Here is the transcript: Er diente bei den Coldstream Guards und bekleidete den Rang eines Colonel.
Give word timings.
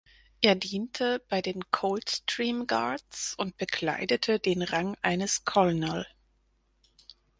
Er 0.41 0.55
diente 0.55 1.21
bei 1.29 1.43
den 1.43 1.69
Coldstream 1.69 2.65
Guards 2.65 3.35
und 3.35 3.57
bekleidete 3.57 4.39
den 4.39 4.63
Rang 4.63 4.97
eines 5.03 5.45
Colonel. 5.45 6.07